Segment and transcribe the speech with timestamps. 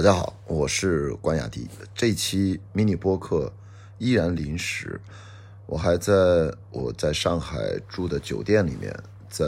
[0.00, 1.68] 大家好，我是关雅迪。
[1.94, 3.52] 这期迷你播客
[3.98, 4.98] 依然临时，
[5.66, 6.14] 我还在
[6.70, 8.98] 我在上海住的酒店里面。
[9.28, 9.44] 在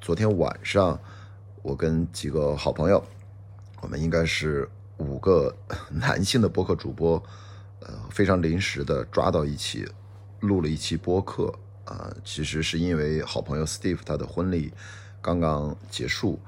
[0.00, 0.98] 昨天晚上，
[1.62, 3.00] 我跟几个好朋友，
[3.82, 5.54] 我们应该是五个
[5.88, 7.22] 男性的播客主播，
[7.78, 9.88] 呃，非常临时的抓到一起
[10.40, 11.54] 录了一期播客。
[11.84, 14.72] 啊，其实是因为好朋友 Steve 他的婚礼
[15.22, 16.40] 刚刚结束。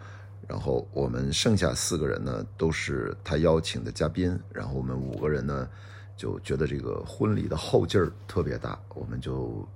[0.49, 4.39] 然后我们剩下四个人呢，都是他邀请的嘉宾。
[4.53, 5.69] 然后我们五个人呢，
[6.17, 9.67] 就觉得这个婚礼的后劲儿特别大，我们就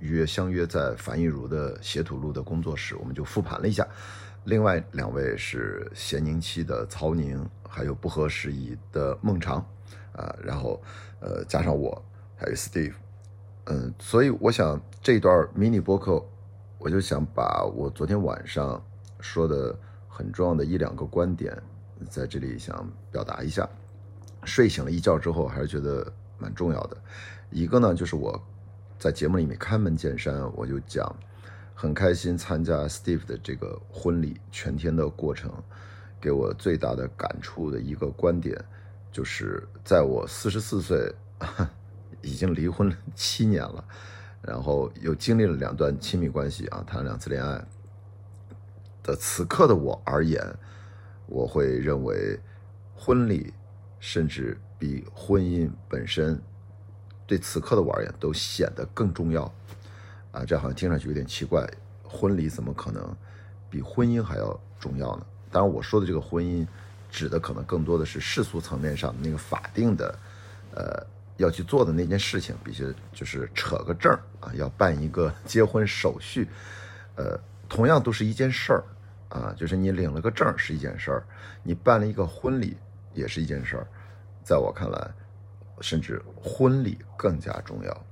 [0.00, 3.88] 约相约在樊玉茹的斜土路的工作室，我们就复盘了一下。
[4.44, 9.64] 另外两位是咸宁期的曹宁，还有不合时宜的孟长，
[10.12, 10.80] 啊，然后
[11.20, 12.04] 呃加上我
[12.36, 12.92] 还有 Steve，
[13.64, 16.22] 嗯，所以我想这段迷你播客，
[16.78, 18.84] 我就想把我昨天晚上
[19.20, 19.74] 说的。
[20.18, 21.56] 很重要的一两个观点，
[22.10, 23.68] 在这里想表达一下。
[24.42, 26.96] 睡醒了一觉之后，还是觉得蛮重要的。
[27.52, 28.36] 一个呢，就是我
[28.98, 31.14] 在节目里面开门见山，我就讲
[31.72, 35.52] 很开心参加 Steve 的这个婚礼全天的过程，
[36.20, 38.60] 给我最大的感触的一个观点，
[39.12, 41.14] 就是在我四十四岁，
[42.22, 43.84] 已经离婚七年了，
[44.42, 47.64] 然后又经历了两段亲密关系啊，谈了两次恋爱。
[49.08, 50.38] 的此刻的我而言，
[51.24, 52.38] 我会认为
[52.94, 53.54] 婚礼
[53.98, 56.38] 甚至比婚姻本身
[57.26, 59.50] 对此刻的我而言都显得更重要
[60.30, 60.44] 啊！
[60.44, 61.66] 这好像听上去有点奇怪，
[62.04, 63.16] 婚礼怎么可能
[63.70, 65.26] 比婚姻还要重要呢？
[65.50, 66.66] 当然，我说的这个婚姻
[67.10, 70.18] 指的可能更多的是世俗层面上的那个法定的
[70.74, 71.06] 呃
[71.38, 76.46] 要去做的那件事情，必须就是扯个证啊，要办一个 结婚手续，
[77.16, 78.84] 呃，同样都是一件事儿。
[79.28, 81.26] 啊，就是你领了个证是一件事儿，
[81.62, 82.78] 你办了一个婚礼
[83.12, 83.86] 也是一件事儿，
[84.42, 85.10] 在我看来，
[85.82, 88.06] 甚至婚礼更加重要，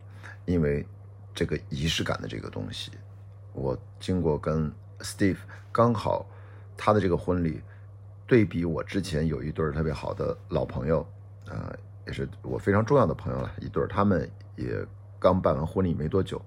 [0.45, 0.87] 因为
[1.35, 2.93] 这个仪式感的这个东西，
[3.55, 4.71] 我经过跟
[5.01, 5.39] Steve
[5.73, 6.27] 刚好
[6.77, 7.63] 他的这个婚礼，
[8.27, 11.01] 对比我之前有一对特别好的老朋友，
[11.49, 11.73] 啊，
[12.07, 14.87] 也是我非常重要的朋友了一对，他们也
[15.19, 16.43] 刚办完婚礼没多久，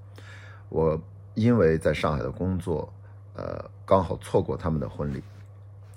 [0.69, 1.01] 我
[1.33, 2.93] 因为在上海的工作。
[3.39, 5.23] 呃，刚好错过他们的婚礼，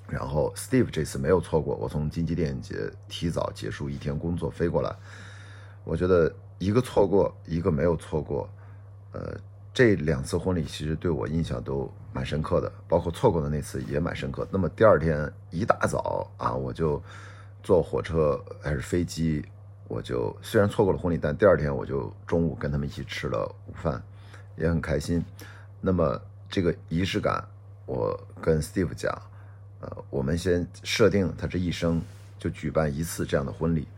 [0.06, 1.74] 然后 Steve 这次没有错过。
[1.74, 4.94] 我从金鸡电影节提早结束一天工作飞过来，
[5.82, 8.48] 我觉得一个错过，一个没有错过。
[9.10, 9.36] 呃，
[9.74, 14.46] 这两次婚礼其实对我印象都蛮深刻的，包括错过的那次也蛮深刻。
[14.52, 17.02] 那么第二天一大早啊，我就
[17.60, 19.44] 坐火车还是飞机，
[19.88, 24.00] 我就虽然错过了婚礼，但第二天我就中午跟他们一起吃了午饭，
[24.56, 25.24] 也很开心。
[25.80, 26.22] 那么。
[26.52, 27.42] 这个仪式感，
[27.86, 29.10] 我跟 Steve 讲，
[29.80, 31.98] 呃，我们先设定他这一生
[32.38, 33.88] 就举办一次这样的婚礼，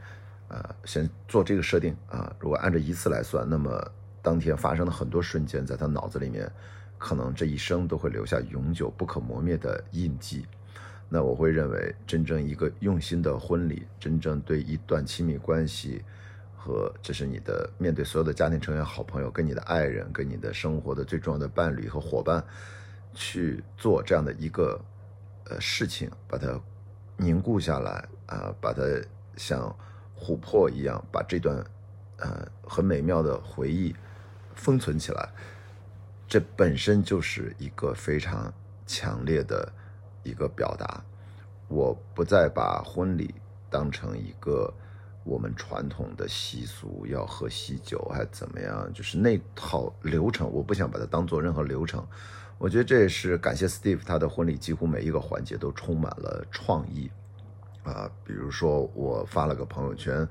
[0.47, 2.33] 呃，先做这个设定啊。
[2.39, 3.91] 如果按照一次来算，那么
[4.23, 6.49] 当天发生的很多瞬间，在他脑子里面，
[6.97, 10.47] 可能这一生都会留下永久不可磨灭的印记。
[11.09, 16.05] 那我会认为，真正一个用心的婚礼，真正对一段亲密关系。
[16.65, 22.43] 和这是你的面对所有的家庭成员、好朋友，跟你的爱人，跟你的生活的最重要的伴侣和伙伴，
[23.13, 24.81] 去做这样的一个
[25.45, 26.59] 呃事情，把它
[27.19, 28.83] 凝固下来啊，把它
[29.37, 29.77] 像
[30.19, 31.63] 琥珀一样，把这段
[32.17, 33.95] 呃很美妙的回忆
[34.55, 35.29] 封存起来，
[36.27, 38.51] 这本身就是一个非常
[38.87, 39.71] 强烈的
[40.23, 41.05] 一个表达。
[41.69, 43.35] 我不再把婚礼
[43.69, 44.73] 当成一个。
[45.25, 48.89] 我们传统的习俗要喝喜酒还怎么样？
[48.93, 52.07] 就是那套流程，我不想把它当做任何流程。
[52.59, 57.11] 我觉得这也是感谢 Steve，他的婚礼几乎每一个环节都充满了创意
[57.83, 58.09] 啊。
[58.25, 60.29] 比如说，我发了个朋友圈，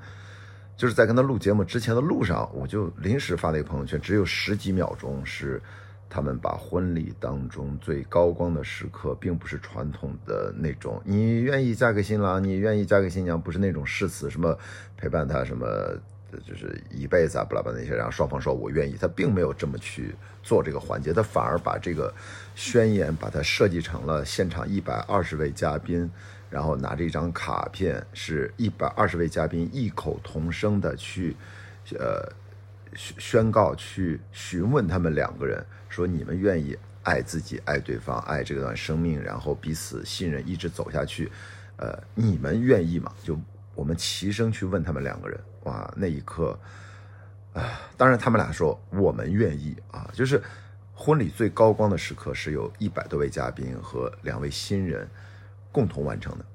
[0.78, 5.62] 就是在跟他录节目之前的路上，我就临时发了一个朋友圈，只有十几秒钟是。
[6.14, 14.56] 他们把婚礼当中最高光的时刻，并不是传统的那种，你愿意嫁给新郎，你愿意嫁给新娘，不是那种誓词，什么
[14.96, 15.66] 陪伴他什么，
[16.46, 22.14] 就是一辈子啊，巴拉巴拉那些，然后双方说我愿意，他并没有这么去做这个环节，他反而把这个
[22.54, 26.08] 宣言把它设计成了现场一百二十位嘉宾，
[26.52, 31.36] 然后拿着一张卡片，是一百二十位嘉宾异口同声的去，
[31.98, 32.32] 呃。
[32.96, 41.32] 宣宣告去询问他们两个人，说你们愿意爱自己、爱对方、爱这段生命，然后彼此信任，一直走下去。
[41.78, 43.14] 呃，你们愿意吗？
[43.22, 43.40] 就
[43.76, 45.40] 我们齐声去问他们两个人。
[45.66, 46.60] 哇，那一刻，
[47.54, 50.10] 啊，当然他们俩说我们愿意啊。
[50.14, 50.42] 就是
[50.96, 55.08] 婚礼最高光的时刻，是有一百多位嘉宾和两位新人
[55.72, 56.46] 共同完成的。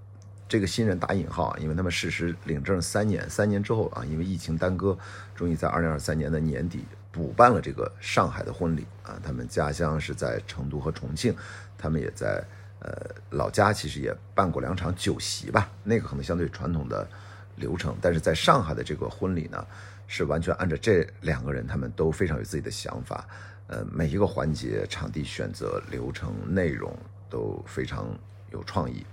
[0.48, 4.98] 这个新人打引号，因为他们事实领证三年，三年之后啊，因为疫情耽搁，
[5.36, 9.18] 终于在二零二三年的年底补办了这个上海的婚礼啊。
[9.22, 11.34] 他们家乡是在成都和重庆，
[11.76, 12.44] 他们也在
[12.80, 12.90] 呃
[13.30, 17.08] 老家其实也办过两场酒席吧，那个可能相对传统的
[17.56, 19.66] 流程，但是在上海的这个婚礼呢，
[20.06, 23.26] 是完全按照这两个人他们都非常有自己的想法，
[23.66, 26.96] 呃，每一个环节、场地选择、流程、内容
[27.28, 28.06] 都非常
[28.52, 29.04] 有创意。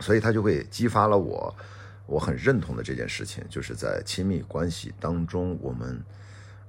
[0.00, 1.52] 所以他就会激发了我，
[2.06, 6.00] 我很认同的这件事情，就是在亲密关系当中，我们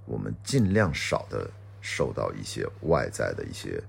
[0.10, 3.82] 我们尽量少的受到一些外在的一些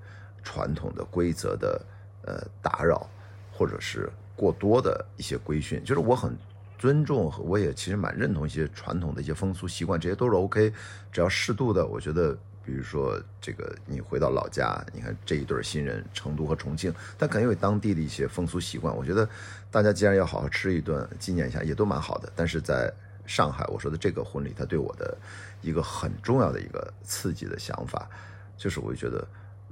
[0.44, 1.80] 传统的规则的
[2.26, 3.08] 呃打扰，
[3.50, 5.82] 或者是过多的一些规训。
[5.82, 6.36] 就是我很
[6.78, 10.72] 尊重，我也其实蛮认同一些传统的一些风俗习惯，这些都是 OK，
[11.10, 12.36] 只要适度的，我觉得。
[12.62, 18.94] 比如说，这个你回到老家，你看这一对新人，成都和重庆，但肯定有当地的一些风俗习惯。
[18.94, 19.28] 我觉得
[19.72, 22.30] 大家既然要好好吃一顿，纪念一下，也都蛮好的。
[22.36, 22.92] 但是在
[23.26, 25.16] 上海，我说的这个婚礼，它对我的
[25.60, 28.08] 一个很重要的一个刺激的想法，
[28.56, 29.26] 就是我觉得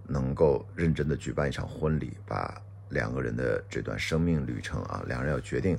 [0.07, 2.61] 能够认真的举办一场婚礼，把
[2.91, 5.79] 两个人的这段生命旅程啊，两人要决定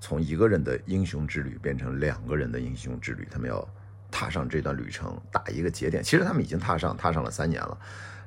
[0.00, 3.68] 从一个人的英雄之旅变成两个人的英雄之旅，他们要。
[4.08, 6.02] 踏上这段旅程，打一个节点。
[6.02, 7.76] 其实他们已经踏上，踏上了三年了。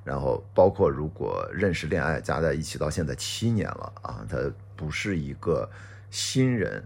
[0.03, 4.37] 然后包括如果认识、恋爱加在一起到现在七年了啊，他
[4.75, 5.67] 不是一个
[6.11, 6.85] 新人，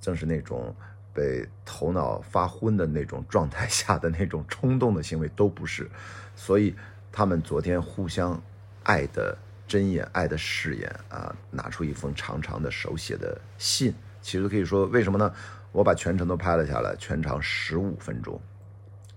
[0.00, 0.74] 正是那种
[1.12, 5.90] 被头脑发昏的那种状态下的那种冲动的行为都不是。
[6.34, 6.74] 所以
[7.12, 8.40] 他们昨天互相
[8.82, 9.36] 爱的
[9.66, 15.32] 真眼、爱的誓言啊，拿出一封长长的手写的信，其实可以说为什么呢？
[15.72, 18.40] 我把全程都拍了下来，全长十五分钟。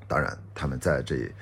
[0.07, 1.34] 当然，他们在这，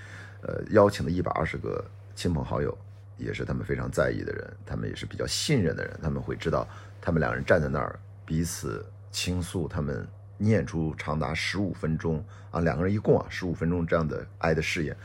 [0.41, 1.83] 呃，邀请的一百二十个
[2.15, 2.77] 亲朋好友，
[3.17, 6.65] 也是他们非常在意的人，他们也是比较信任的人，他们会知道，
[7.01, 10.07] 他们两人站在那儿，彼此倾诉，他们
[10.41, 14.95] 念出长达十五分钟啊，两个人一共啊十五分钟这样的爱的誓言，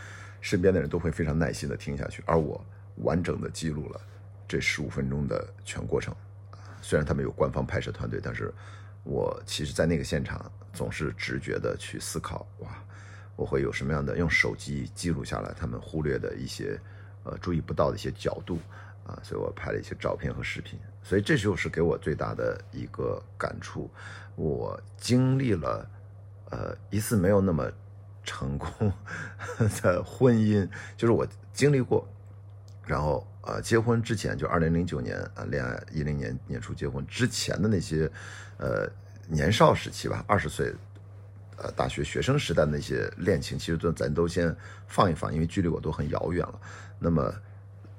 [0.40, 2.64] 身边的人都会非常耐心的听下去，而我
[2.96, 4.00] 完整的记录了
[4.48, 6.14] 这十五分钟的全过程。
[6.80, 8.52] 虽然他们有官方拍摄团队，但是。
[9.08, 12.76] 我其实，在那个现场，总是直觉的去思考，哇，
[13.36, 16.76] 我会有什么样的用手机记录下来他们忽略的一些，
[17.22, 18.58] 呃，注意不到的一些角度，
[19.06, 23.90] 啊，所以我拍了一些照片和视频，所以这就是给我最大的一个感触。
[24.34, 25.88] 我经历了，
[26.50, 27.70] 呃，一次没有那么
[28.24, 28.92] 成功
[29.82, 32.06] 的婚姻，就是我经历过，
[32.84, 33.26] 然后。
[33.48, 38.10] 呃，结婚之前就二零零九年啊，恋爱一零年年初结婚之前的那些，
[38.56, 38.90] 呃，
[39.28, 40.74] 年少时期吧，二十岁，
[41.56, 44.52] 呃，大学学生时代的那些恋情，其实都咱都先
[44.88, 46.60] 放一放，因为距离我都很遥远了。
[46.98, 47.32] 那么，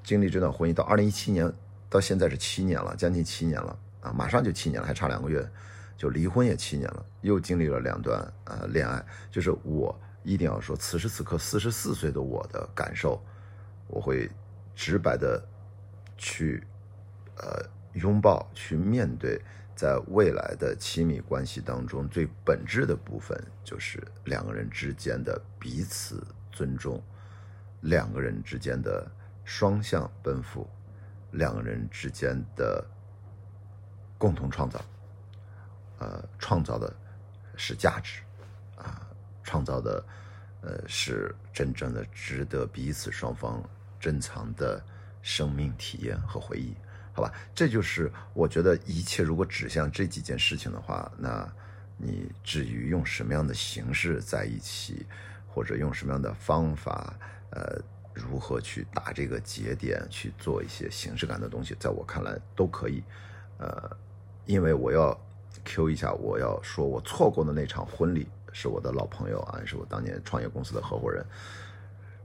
[0.08, 1.52] 经历这段婚姻到二零一七年，
[1.90, 5.46] 到现在是七年了，将近七年了啊，马上就七年了，还差两个月
[5.98, 9.94] 就离婚也七年了，又经历了两段呃恋爱，就是我
[10.24, 13.22] 一定要说，此时此刻四十四岁的我的感受，
[13.88, 14.32] 我会。
[14.80, 15.44] 直白的
[16.20, 16.64] 去，
[17.38, 19.42] 呃，拥抱，去面对，
[19.76, 27.02] 在未来的亲密关系当中，最本质的部分就是两个人之间的彼此尊重，
[27.82, 29.12] 两个人之间的
[29.48, 30.68] 双向奔赴，
[31.32, 32.86] 两个人之间的
[34.18, 34.84] 共同创造，
[36.00, 36.94] 呃，创造的
[37.56, 38.20] 是价值，
[38.76, 39.08] 啊，
[39.44, 40.04] 创造的，
[40.62, 43.64] 呃，是真正的值得彼此双方。
[44.00, 44.80] 珍藏的
[45.24, 46.76] 生命体验和回忆，
[47.14, 51.52] 好吧，这就是我觉得一切如果指向这几件事情的话，那
[51.98, 55.08] 你至于用什么样的形式在一起，
[55.48, 57.12] 或者用什么样的方法，
[57.50, 57.82] 呃，
[58.18, 63.04] 如何去打这个节点，去做一些形式感的东西，在我看来都可以，
[63.60, 63.90] 呃，
[64.46, 65.18] 因为我要
[65.64, 71.26] Q 一下，我要说我错过的那场婚礼是我的老朋友啊，是我当年创业公司的合伙人。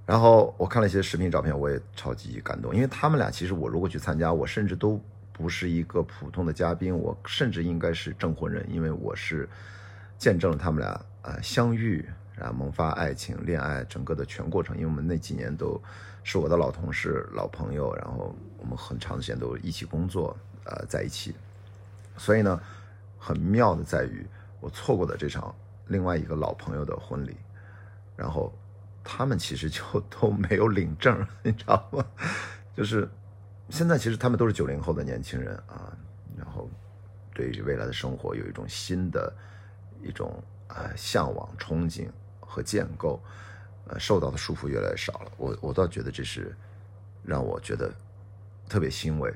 [0.05, 5.01] 然后我看了一些视频照片，我也超级感动，因为他们俩其实我如果去参加，我甚至都
[5.33, 9.49] 不是一个普通的嘉宾，我甚至应该是证婚人，因为我是
[10.19, 10.91] 见证了他们俩
[11.23, 12.05] 啊相遇，
[12.37, 14.77] 然后萌发爱情、恋爱整个的全过程。
[14.77, 15.81] 因为我们那几年都
[16.23, 21.35] 是我的老同事、老朋友，然后我们很长时间都一起工作，呃，在一起。
[22.17, 22.61] 所以呢，
[23.19, 24.27] 很妙的在于
[24.61, 25.55] 我错过的这场
[25.87, 27.37] 另外一个老朋友的婚礼，
[28.17, 28.53] 然后。
[29.05, 32.07] 他们其实就 都没有领证，你知道吗？
[32.77, 33.09] 就是
[33.69, 35.93] 现在，其实他们都是九零后的年轻人啊，
[36.37, 36.71] 然后
[37.35, 39.35] 对于未来的生活有一种新的
[40.05, 42.07] 一种呃向往、憧憬
[42.53, 43.19] 和建构，
[43.89, 45.33] 呃，受到的束缚越来越少了。
[45.39, 46.55] 我我倒觉得这是
[47.25, 47.91] 让我觉得
[48.69, 49.33] 特别欣慰，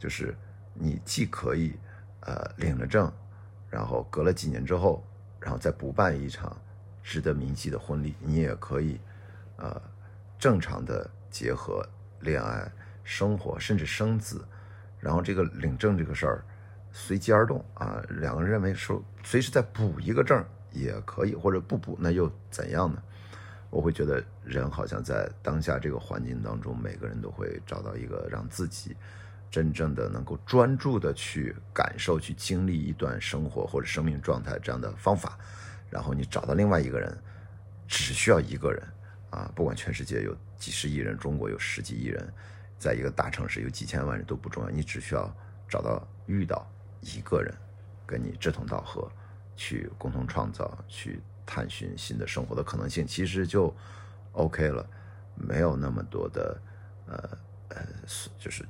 [0.00, 0.34] 就是
[0.74, 1.78] 你既可以
[2.22, 3.12] 呃领了证，
[3.70, 5.04] 然后隔了几年之后，
[5.38, 6.56] 然后再补办一场
[7.04, 8.98] 值得铭记的婚礼，你也可以
[9.56, 9.80] 呃
[10.36, 11.86] 正常的结合
[12.20, 12.68] 恋爱
[13.04, 14.44] 生活，甚至生子，
[14.98, 16.44] 然后这个领证这个事儿
[16.92, 23.02] 随机而动啊，两个人认为说随时再补一个证也可以，或者不补那又怎样呢？
[23.70, 28.96] 我会觉得人好像在当下这个环境当中，每个人都会找到一个让自己
[29.48, 35.38] 真正的能够专注的去感受、去经历一段生活或者生命状态这样的方法。
[35.88, 37.16] 然后你找到另外一个人，
[37.86, 38.82] 只需要一个人
[39.30, 42.32] 啊，不管全世界有几十亿人，中国有十几亿人，
[42.78, 45.32] 在一个大城市有几千万人都不重要，你只需要
[45.68, 46.68] 找到遇到
[47.00, 47.54] 一个人，
[48.04, 49.10] 跟你志同道合，
[49.60, 51.20] 去共同创造，去。
[51.52, 53.74] 探寻新的生活的可能性，其实就
[54.30, 54.88] OK 了，
[55.34, 56.62] 没有那么多的
[57.08, 57.38] 呃
[57.70, 57.86] 呃，
[58.38, 58.64] 就是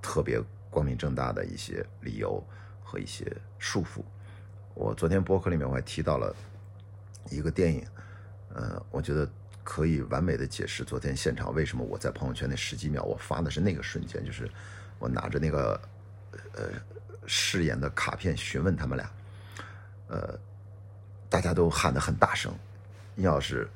[0.00, 2.40] 特别光明正大的一些理由
[2.80, 3.26] 和一些
[3.58, 4.04] 束缚。
[4.72, 6.32] 我昨天播客里面我还提到了
[7.28, 7.84] 一个电影，
[8.54, 9.28] 呃，我觉得
[9.64, 14.48] 可以完美的解释昨天现场为什么我在朋友圈那十几秒我发的是那个瞬间，就是
[15.00, 15.80] 我拿着那个
[16.54, 16.68] 呃
[17.26, 19.10] 誓言的卡片询问他们俩，
[20.12, 20.38] 呃。
[21.32, 22.52] 大家都喊得很大声，
[23.16, 23.66] 要是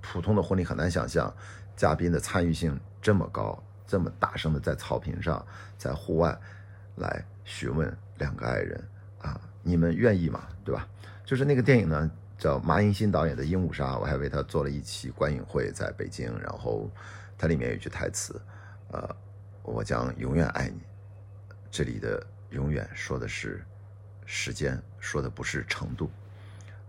[0.00, 1.34] 普通的婚礼很难想象，
[1.76, 5.44] 嘉宾的参与性这么高，这么大声的在草坪上，
[5.76, 6.38] 在户外
[6.94, 8.80] 来询问两个爱人
[9.20, 10.46] 啊，你们愿意吗？
[10.64, 10.86] 对吧？
[11.24, 12.08] 就是那个电影呢，
[12.38, 16.32] 叫马英新导演的《鹦鹉杀》，我还为他做了一期观影会，在北京。
[16.38, 16.88] 然后
[17.36, 18.40] 它里面有一句台词，
[18.92, 19.16] 呃，
[19.64, 20.80] 我将永远爱你。
[21.68, 23.64] 这里的永远说的是
[24.34, 26.10] 时间，说的不是程度。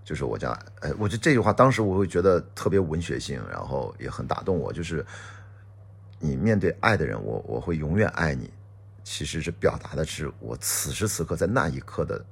[0.05, 4.71] 就是我讲，哎，我觉得这句话当时我会觉得特别文学性，然后也很打动我。
[4.71, 5.05] 就是
[6.19, 8.49] 你面对爱的人，我我会永远爱你，
[9.03, 12.23] 其实是表达的是我此时此刻在那一刻的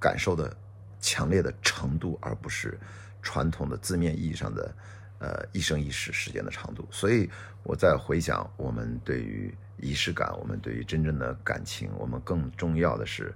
[0.00, 0.56] 感受的
[1.00, 2.76] 强烈的程度，而不是
[3.22, 4.74] 传统的字面意义上的
[5.20, 6.84] 呃一生一世时间的长度。
[6.90, 7.30] 所以
[7.62, 13.32] 我在回想我们对于仪式感，我们对于真正的感情，我们更重要的是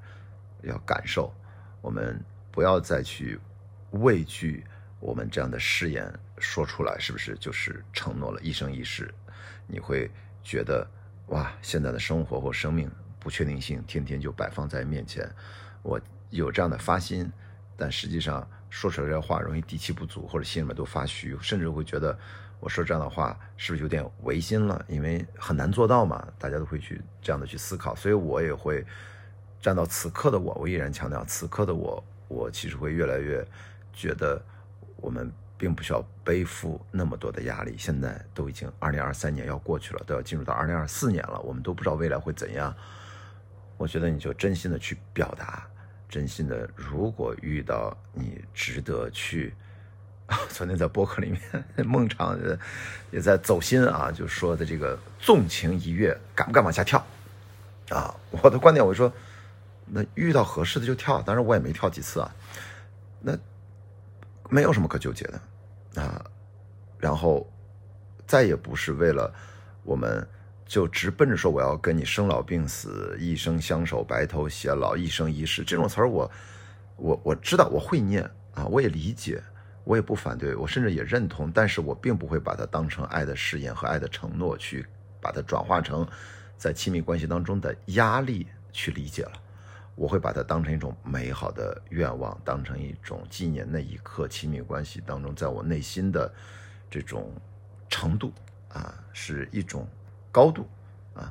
[0.63, 1.33] 要感受
[1.81, 2.23] 我们。
[2.53, 3.39] 不要再去
[3.93, 4.65] 畏惧
[4.99, 9.09] 我们这样的誓言说出来，是不是就是承诺了一生一世？
[9.69, 10.11] 你会
[10.43, 10.85] 觉得
[11.29, 12.91] 哇，现在的生活或生命
[13.21, 15.31] 不确定性天天就摆放在面前，
[15.83, 15.99] 我
[16.31, 17.33] 有这样的发心，
[17.77, 22.19] 但实际上说出来这话容易底气不足，或者心里面都发虚，甚至会觉得
[22.59, 24.85] 我说这样的话是不是有点违心了？
[24.89, 28.85] 因为很难做到嘛，大家都会去这样的去思考，所以我也会
[29.61, 32.03] 站到此刻的我，我依然强调此刻的我。
[32.29, 33.45] 我其实会越来越
[33.93, 34.41] 觉得，
[34.97, 37.75] 我们并不需要背负那么多的压力。
[37.77, 42.73] 现在都已经二零二三年要过去了，都要进入到二零二四年了，我们都不知道未来会怎样。
[43.77, 45.67] 我觉得你就真心的去表达，
[46.09, 49.53] 真心的，如果遇到你值得去，
[50.51, 51.41] 昨天在播客里面，
[51.85, 52.57] 孟昶
[53.11, 57.05] 也在走心啊，就说的这个纵情一跃，敢不敢往下跳？
[57.89, 59.13] 啊，我的观点，我说。
[59.93, 62.35] 那遇到合适的就跳，当然我也没跳几次啊，
[63.21, 63.37] 那
[64.49, 66.25] 没有什么可纠结的啊，
[66.99, 67.51] 然后
[68.27, 69.33] 再也不是为了
[69.83, 70.27] 我们
[70.65, 76.31] 就直奔着说我要跟你生老病死、一生相守、白头偕老、一生一世这种词儿，我
[76.97, 78.23] 我我知道我会念
[78.55, 79.43] 啊，我也理解，
[79.83, 84.87] 我也不反对，我甚至也认同，但是我并不会把它当成爱的誓言和爱的承诺去
[85.21, 86.07] 把它转化成
[86.57, 89.33] 在亲密关系当中的压力去理解了。
[90.01, 96.33] 我会把它当成一种美好的愿望，当成一种纪念那一刻亲密关系当中，在我内心的
[96.89, 97.31] 这种
[97.87, 98.33] 程度
[98.71, 99.87] 啊，是一种
[100.33, 100.67] 高度
[101.13, 101.31] 啊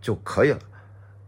[0.00, 0.60] 就可以了。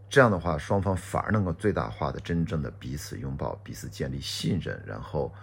[0.08, 4.80] 这样的话，双方反而能够最大化的真正的彼此拥抱，彼此建立信任。
[4.86, 5.34] 然后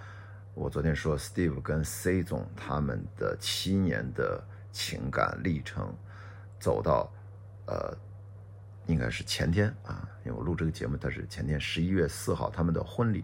[0.53, 5.93] 我昨天说，Steve 跟 C 总他们的七年的情感历程
[6.57, 7.12] 走到
[7.65, 7.93] 呃。
[8.86, 13.24] 应该是前天啊，因为我录这个节目，它是前天十一月四号他们的婚礼，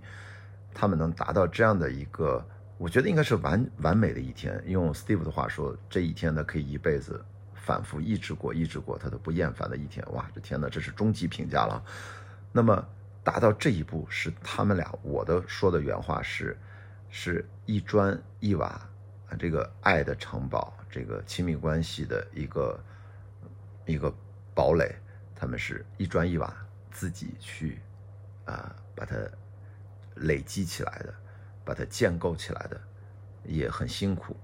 [0.73, 2.45] 他们能达到这样的一个，
[2.77, 4.61] 我觉得应该是完完美的一天。
[4.67, 7.23] 用 Steve 的话说，这一天呢可以一辈子
[7.53, 10.05] 反复一直过，一直过，他都不厌烦的一天。
[10.13, 11.83] 哇，这天呐，这是终极评价了。
[12.53, 12.87] 那么
[13.23, 16.57] 达到这一步是他们俩，我的说的原话是，
[17.09, 18.67] 是一砖一瓦
[19.27, 22.79] 啊，这个爱的城堡，这个亲密关系的一个
[23.85, 24.13] 一个
[24.55, 24.95] 堡垒。
[25.39, 26.53] 他们是一砖一瓦
[26.91, 27.79] 自己去
[28.43, 29.15] 啊把它
[30.15, 31.13] 累积起来的，
[31.63, 32.79] 把它建构起来的，
[33.45, 34.35] 也很辛苦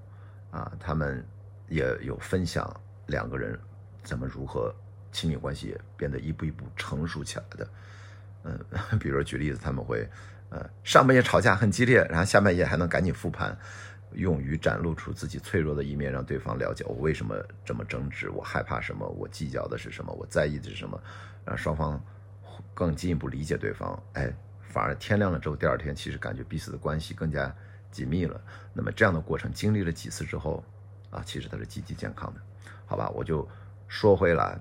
[0.51, 0.71] 啊。
[0.79, 1.23] 他们
[1.67, 2.65] 也有分享
[3.07, 3.59] 两个人
[4.03, 4.73] 怎么如何
[5.11, 7.67] 亲密关系变得一步一步成熟起来的。
[8.43, 8.65] 嗯，
[8.97, 10.07] 比如说举例子，他们会，
[10.49, 13.57] 呃，上半夜吵架很激烈，然后下半夜还能赶紧复盘，
[14.15, 20.99] 勇于展露出自己脆弱的一面，让对方了解我为什么这么争执，我害怕什么，我计较的是什么，我在意的是什么，
[21.45, 22.03] 让双方
[22.73, 24.01] 更进一步理解对方。
[24.13, 24.33] 哎，
[24.69, 27.53] 反而天亮了之后，第二天其实感觉彼此的关系更加
[27.91, 28.39] 紧密了。
[28.73, 30.63] 那么这样的过程经历了几次之后，
[31.09, 32.41] 啊，其实它是积极健康的，
[32.85, 33.09] 好吧？
[33.09, 33.47] 我就
[33.87, 34.59] 说回来。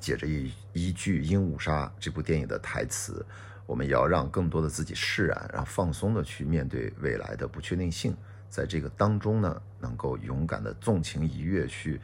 [0.00, 3.24] 借着一一句《鹦鹉杀》这部电影的台词，
[3.64, 8.14] 我们也要让更多的自己释然，然后放松的去面对未来的不确定性，
[8.54, 12.00] 在这个当中呢，能够勇敢的纵情一跃，去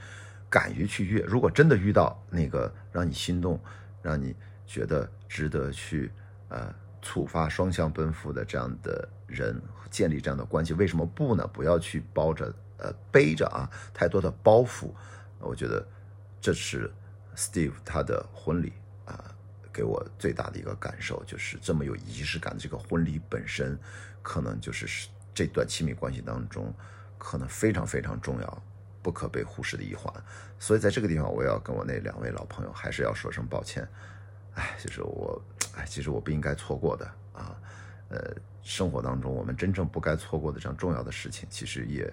[0.49, 1.21] 敢于去跃。
[1.23, 3.61] 如果真的遇到那个让你心动、
[4.03, 4.35] 让你
[4.67, 6.11] 觉得值得去
[6.49, 11.47] 呃触发双向奔赴的这样的人，建立这样的关系，为什么不呢？
[11.47, 14.91] 不要去包着呃背着啊太多的包袱。
[15.39, 15.87] 我觉得
[16.41, 16.91] 这是。
[17.37, 18.73] Steve 他的婚礼
[19.07, 19.33] 啊，
[19.73, 23.79] 给我最大的一个感受就是这么有仪式感的这个婚礼本身，
[24.21, 25.09] 可能就是
[25.41, 26.71] 这段亲密关系当中
[27.17, 28.63] 可能非常非常重要、
[29.01, 30.13] 不可被忽视的一环。
[30.59, 33.89] 所以在这个地方，我要跟我那两位老朋友还是要说声抱歉。
[34.55, 35.43] 哎，就是我，
[35.75, 37.57] 哎，其实我不应该错过的啊。
[38.11, 42.13] 呃，生活当中我们真正不该错过的这样重要的事情，其实也，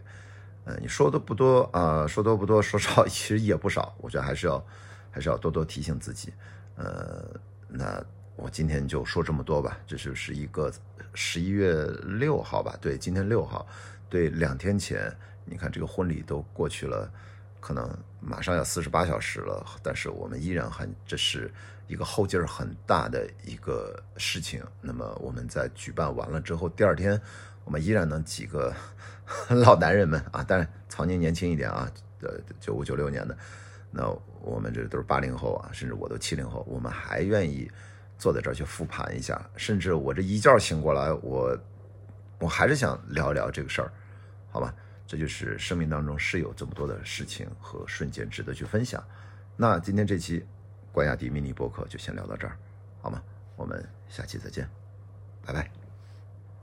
[0.64, 3.94] 呃，你说的不多啊，说多不多，说少其实也不少。
[4.00, 4.66] 我觉得还是要。
[5.10, 6.32] 还是要多多提醒自己，
[6.76, 7.26] 呃，
[7.68, 8.06] 那
[8.38, 9.78] 我今天就说这么多吧。
[9.86, 10.72] 这就是一个
[11.14, 12.78] 十一月六号吧？
[12.80, 13.68] 对，今天六号，
[14.10, 15.14] 对，两天前，
[15.44, 17.12] 你看这个婚礼都过去了，
[17.60, 17.90] 可能
[18.22, 21.52] 马上要四十八小时了，但是我们依然很，这是
[21.88, 24.64] 一个后劲儿很大的一个事情。
[24.82, 27.20] 那么我们在举办完了之后，第二天，
[27.66, 28.74] 我们依然能几个
[29.50, 31.92] 老男人们啊，当然曹宁年轻一点啊，
[32.22, 33.36] 呃，九五九六年的。
[33.90, 34.08] 那
[34.42, 37.70] 我们这都是八零后啊，甚至我都七零后，我们还愿意
[38.18, 41.58] 坐在这儿去复盘一下，甚至我这一觉醒过来，我
[42.40, 43.92] 我还是想聊一聊这个事儿，
[44.52, 44.74] 好吧？
[45.06, 49.04] 这就是生命当中是有这么多的事情和瞬间值得去分享。
[49.56, 50.46] 那今天这期
[50.92, 52.58] 关雅迪迷你播客就先聊到这儿，
[53.02, 53.22] 好吗？
[53.56, 54.70] 我们下期再见，
[55.46, 55.77] 拜拜。